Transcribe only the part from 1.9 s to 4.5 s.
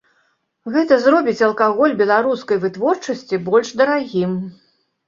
беларускай вытворчасці больш дарагім.